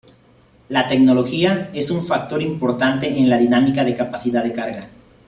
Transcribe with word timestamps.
La 0.69 0.87
tecnología 0.87 1.69
es 1.75 1.91
un 1.91 2.01
factor 2.01 2.41
importante 2.41 3.07
en 3.07 3.29
la 3.29 3.37
dinámica 3.37 3.83
de 3.83 3.91
la 3.91 3.97
capacidad 3.97 4.43
de 4.43 4.51
carga. 4.51 4.89